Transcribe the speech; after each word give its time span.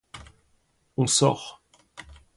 On 0.97 1.05
sort. 1.05 1.61